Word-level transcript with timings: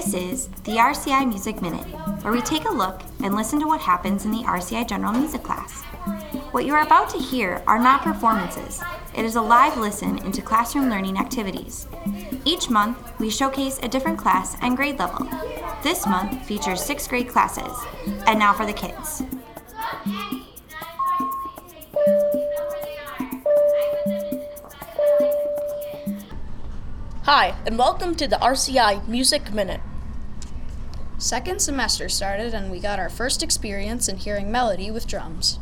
This 0.00 0.14
is 0.14 0.48
the 0.64 0.78
RCI 0.78 1.28
Music 1.28 1.60
Minute, 1.60 1.84
where 2.22 2.32
we 2.32 2.40
take 2.40 2.64
a 2.64 2.72
look 2.72 3.02
and 3.22 3.34
listen 3.34 3.60
to 3.60 3.66
what 3.66 3.82
happens 3.82 4.24
in 4.24 4.30
the 4.30 4.44
RCI 4.44 4.88
General 4.88 5.12
Music 5.12 5.42
class. 5.42 5.82
What 6.52 6.64
you 6.64 6.72
are 6.72 6.86
about 6.86 7.10
to 7.10 7.18
hear 7.18 7.62
are 7.66 7.78
not 7.78 8.00
performances, 8.00 8.82
it 9.14 9.26
is 9.26 9.36
a 9.36 9.42
live 9.42 9.76
listen 9.76 10.16
into 10.24 10.40
classroom 10.40 10.88
learning 10.88 11.18
activities. 11.18 11.86
Each 12.46 12.70
month, 12.70 12.96
we 13.20 13.28
showcase 13.28 13.78
a 13.82 13.88
different 13.88 14.18
class 14.18 14.56
and 14.62 14.74
grade 14.74 14.98
level. 14.98 15.28
This 15.82 16.06
month 16.06 16.46
features 16.46 16.82
sixth 16.82 17.10
grade 17.10 17.28
classes. 17.28 17.76
And 18.26 18.38
now 18.38 18.54
for 18.54 18.64
the 18.64 18.72
kids. 18.72 19.22
Hi, 27.24 27.54
and 27.66 27.76
welcome 27.76 28.14
to 28.14 28.26
the 28.26 28.36
RCI 28.36 29.06
Music 29.06 29.52
Minute. 29.52 29.82
Second 31.20 31.60
semester 31.60 32.08
started, 32.08 32.54
and 32.54 32.70
we 32.70 32.80
got 32.80 32.98
our 32.98 33.10
first 33.10 33.42
experience 33.42 34.08
in 34.08 34.16
hearing 34.16 34.50
melody 34.50 34.90
with 34.90 35.06
drums. 35.06 35.58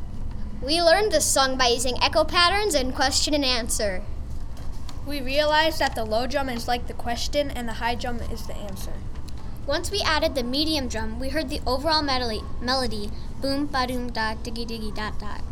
We 0.63 0.81
learned 0.81 1.11
this 1.11 1.25
song 1.25 1.59
by 1.59 1.67
using 1.67 2.01
echo 2.01 2.23
patterns 2.23 2.77
and 2.77 2.95
question 2.95 3.35
and 3.35 3.45
answer. 3.45 4.05
We 5.05 5.21
realized 5.21 5.81
that 5.81 5.97
the 5.97 6.05
low 6.05 6.29
drum 6.29 6.49
is 6.49 6.69
like 6.69 6.87
the 6.87 6.95
question 6.95 7.51
and 7.51 7.69
the 7.69 7.73
high 7.73 7.97
drum 7.97 8.21
is 8.21 8.47
the 8.47 8.55
answer. 8.55 8.93
Once 9.67 9.91
we 9.91 10.01
added 10.01 10.37
the 10.37 10.45
medium 10.45 10.87
drum, 10.87 11.19
we 11.19 11.31
heard 11.31 11.49
the 11.49 11.61
overall 11.67 12.03
melody, 12.03 12.45
melody 12.63 13.11
boom 13.41 13.67
ba 13.67 13.89
doom 13.89 14.13
da 14.13 14.37
diggy 14.37 14.65
diggy 14.65 14.95
dot 14.95 15.19
dot. 15.19 15.43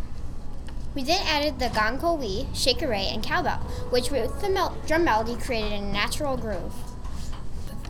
We 0.95 1.03
then 1.03 1.27
added 1.27 1.59
the 1.59 1.69
gong 1.69 2.21
wee, 2.21 2.47
shekere, 2.53 3.13
and 3.13 3.25
cowbell, 3.25 3.59
which 3.91 4.13
with 4.13 4.41
the 4.41 4.51
mel- 4.51 4.79
drum 4.87 5.03
melody 5.03 5.35
created 5.35 5.73
a 5.73 5.81
natural 5.81 6.37
groove. 6.37 6.96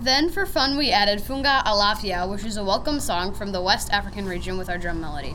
Then, 0.00 0.28
for 0.28 0.44
fun, 0.44 0.76
we 0.76 0.90
added 0.90 1.20
Funga 1.20 1.64
Alafia, 1.64 2.28
which 2.28 2.44
is 2.44 2.58
a 2.58 2.64
welcome 2.64 3.00
song 3.00 3.32
from 3.32 3.52
the 3.52 3.62
West 3.62 3.90
African 3.90 4.26
region 4.26 4.58
with 4.58 4.68
our 4.68 4.76
drum 4.76 5.00
melody. 5.00 5.34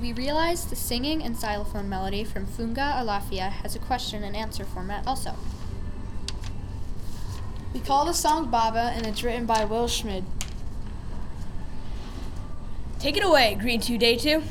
We 0.00 0.12
realized 0.12 0.68
the 0.68 0.76
singing 0.76 1.22
and 1.22 1.36
xylophone 1.36 1.88
melody 1.88 2.24
from 2.24 2.46
Funga 2.46 2.94
Alafia 2.94 3.50
has 3.50 3.76
a 3.76 3.78
question 3.78 4.24
and 4.24 4.34
answer 4.34 4.64
format 4.64 5.06
also. 5.06 5.36
We 7.72 7.78
call 7.78 8.04
the 8.04 8.12
song 8.12 8.50
Baba, 8.50 8.92
and 8.94 9.06
it's 9.06 9.22
written 9.22 9.46
by 9.46 9.64
Will 9.64 9.86
Schmid. 9.86 10.24
Take 12.98 13.16
it 13.16 13.24
away, 13.24 13.54
Green 13.54 13.80
2 13.80 13.98
Day 13.98 14.16
2. 14.16 14.42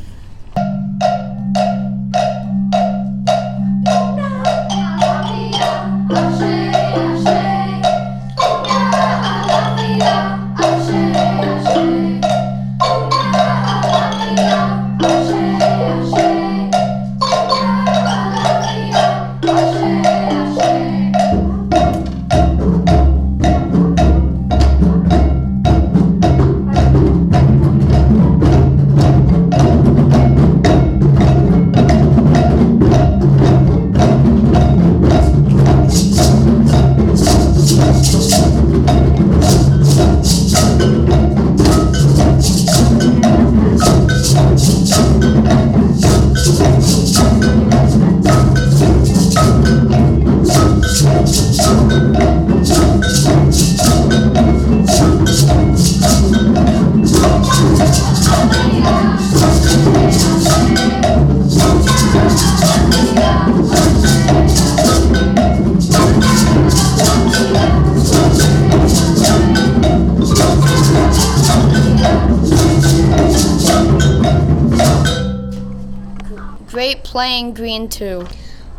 Playing, 77.06 77.54
Green 77.54 77.88
2. 77.88 78.28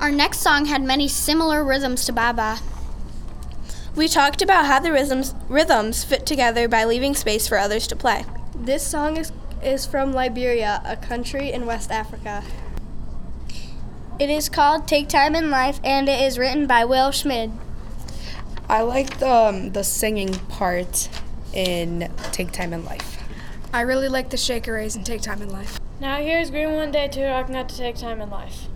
Our 0.00 0.10
next 0.10 0.40
song 0.40 0.64
had 0.64 0.82
many 0.82 1.06
similar 1.06 1.64
rhythms 1.64 2.04
to 2.06 2.12
Baba. 2.12 2.58
We 3.94 4.08
talked 4.08 4.42
about 4.42 4.66
how 4.66 4.80
the 4.80 4.90
rhythms, 4.90 5.32
rhythms 5.48 6.02
fit 6.02 6.26
together 6.26 6.66
by 6.66 6.84
leaving 6.84 7.14
space 7.14 7.46
for 7.46 7.56
others 7.56 7.86
to 7.86 7.94
play. 7.94 8.24
This 8.52 8.84
song 8.84 9.16
is, 9.16 9.30
is 9.62 9.86
from 9.86 10.12
Liberia, 10.12 10.82
a 10.84 10.96
country 10.96 11.52
in 11.52 11.66
West 11.66 11.92
Africa. 11.92 12.42
It 14.18 14.28
is 14.28 14.48
called 14.48 14.88
Take 14.88 15.08
Time 15.08 15.36
in 15.36 15.48
Life 15.48 15.78
and 15.84 16.08
it 16.08 16.20
is 16.20 16.36
written 16.36 16.66
by 16.66 16.84
Will 16.84 17.12
Schmid. 17.12 17.52
I 18.68 18.82
like 18.82 19.20
the, 19.20 19.30
um, 19.30 19.70
the 19.70 19.84
singing 19.84 20.34
part 20.48 21.08
in 21.54 22.10
Take 22.32 22.50
Time 22.50 22.72
in 22.72 22.84
Life. 22.84 23.22
I 23.72 23.82
really 23.82 24.08
like 24.08 24.30
the 24.30 24.36
shekeres 24.36 24.96
and 24.96 25.06
Take 25.06 25.22
Time 25.22 25.40
in 25.40 25.48
Life. 25.48 25.78
Now 25.98 26.18
here's 26.18 26.50
Green 26.50 26.72
One 26.72 26.90
Day 26.90 27.08
Two 27.08 27.24
rocking 27.24 27.56
out 27.56 27.70
to 27.70 27.76
Take 27.76 27.96
Time 27.96 28.20
in 28.20 28.28
Life. 28.28 28.68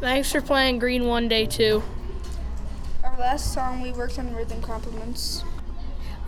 Thanks 0.00 0.30
for 0.30 0.40
playing 0.40 0.78
Green 0.78 1.06
One 1.06 1.26
Day 1.26 1.46
Two. 1.46 1.82
Our 3.02 3.18
last 3.18 3.52
song, 3.52 3.82
we 3.82 3.92
worked 3.92 4.18
on 4.18 4.34
rhythm 4.34 4.62
complements. 4.62 5.42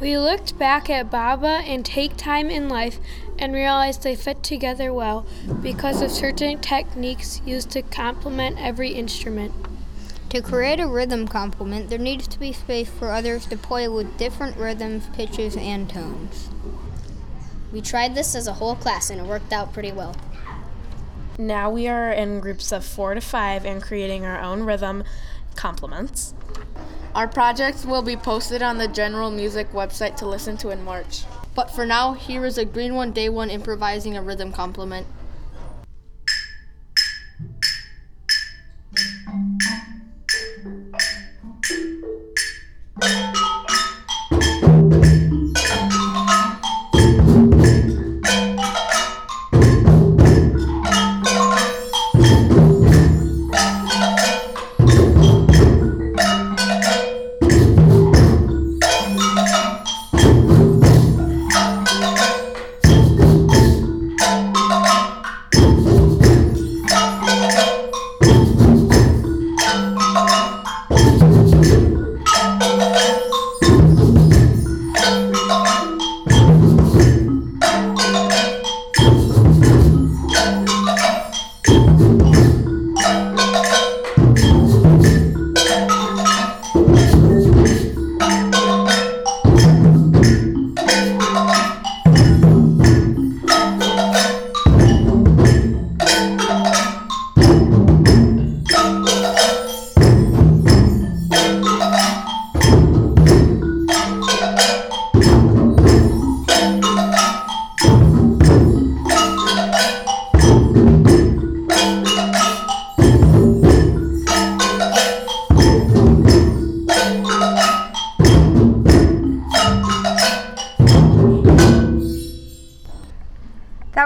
We 0.00 0.18
looked 0.18 0.58
back 0.58 0.90
at 0.90 1.10
Baba 1.10 1.62
and 1.64 1.84
Take 1.84 2.16
Time 2.16 2.50
in 2.50 2.68
Life 2.68 2.98
and 3.38 3.52
realized 3.52 4.02
they 4.02 4.16
fit 4.16 4.42
together 4.42 4.92
well 4.92 5.26
because 5.62 6.02
of 6.02 6.10
certain 6.10 6.60
techniques 6.60 7.40
used 7.46 7.70
to 7.70 7.82
complement 7.82 8.56
every 8.58 8.90
instrument. 8.90 9.52
To 10.34 10.42
create 10.42 10.80
a 10.80 10.88
rhythm 10.88 11.28
complement, 11.28 11.90
there 11.90 11.98
needs 11.98 12.26
to 12.26 12.40
be 12.40 12.52
space 12.52 12.90
for 12.90 13.12
others 13.12 13.46
to 13.46 13.56
play 13.56 13.86
with 13.86 14.18
different 14.18 14.56
rhythms, 14.56 15.06
pitches, 15.12 15.56
and 15.56 15.88
tones. 15.88 16.50
We 17.72 17.80
tried 17.80 18.16
this 18.16 18.34
as 18.34 18.48
a 18.48 18.54
whole 18.54 18.74
class 18.74 19.10
and 19.10 19.20
it 19.20 19.26
worked 19.26 19.52
out 19.52 19.72
pretty 19.72 19.92
well. 19.92 20.16
Now 21.38 21.70
we 21.70 21.86
are 21.86 22.10
in 22.10 22.40
groups 22.40 22.72
of 22.72 22.84
four 22.84 23.14
to 23.14 23.20
five 23.20 23.64
and 23.64 23.80
creating 23.80 24.24
our 24.24 24.40
own 24.40 24.64
rhythm 24.64 25.04
complements. 25.54 26.34
Our 27.14 27.28
projects 27.28 27.84
will 27.84 28.02
be 28.02 28.16
posted 28.16 28.60
on 28.60 28.78
the 28.78 28.88
General 28.88 29.30
Music 29.30 29.70
website 29.70 30.16
to 30.16 30.26
listen 30.26 30.56
to 30.56 30.70
in 30.70 30.82
March. 30.82 31.26
But 31.54 31.70
for 31.70 31.86
now, 31.86 32.14
here 32.14 32.44
is 32.44 32.58
a 32.58 32.64
green 32.64 32.96
one, 32.96 33.12
day 33.12 33.28
one 33.28 33.50
improvising 33.50 34.16
a 34.16 34.22
rhythm 34.22 34.50
complement. 34.50 35.06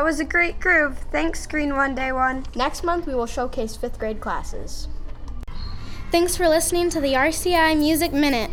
Was 0.08 0.20
a 0.20 0.24
great 0.24 0.58
groove. 0.58 0.96
Thanks, 1.12 1.46
Green 1.46 1.76
One 1.76 1.94
Day 1.94 2.12
One. 2.12 2.46
Next 2.56 2.82
month, 2.82 3.06
we 3.06 3.14
will 3.14 3.26
showcase 3.26 3.76
fifth 3.76 3.98
grade 3.98 4.20
classes. 4.20 4.88
Thanks 6.10 6.34
for 6.34 6.48
listening 6.48 6.88
to 6.88 7.00
the 7.02 7.12
RCI 7.12 7.76
Music 7.76 8.14
Minute. 8.14 8.50